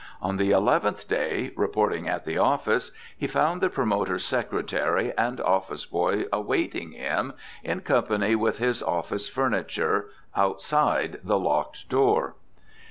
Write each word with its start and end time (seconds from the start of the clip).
On 0.19 0.37
the 0.37 0.49
eleventh 0.49 1.07
day, 1.07 1.51
reporting 1.55 2.07
at 2.07 2.25
the 2.25 2.39
office, 2.39 2.89
he 3.15 3.27
found 3.27 3.61
the 3.61 3.69
promoter's 3.69 4.25
secretary 4.25 5.13
and 5.15 5.39
office 5.39 5.85
boy 5.85 6.25
awaiting 6.33 6.93
him, 6.93 7.33
in 7.63 7.81
company 7.81 8.33
with 8.33 8.57
his 8.57 8.81
office 8.81 9.29
furniture, 9.29 10.09
outside 10.35 11.19
the 11.23 11.37
locked 11.37 11.87
door. 11.87 12.33